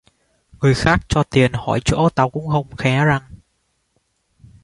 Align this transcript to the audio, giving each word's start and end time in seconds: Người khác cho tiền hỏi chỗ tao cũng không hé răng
Người 0.61 0.73
khác 0.73 0.99
cho 1.07 1.23
tiền 1.23 1.51
hỏi 1.53 1.79
chỗ 1.85 2.09
tao 2.09 2.29
cũng 2.29 2.47
không 2.47 2.67
hé 2.79 3.05
răng 3.05 3.23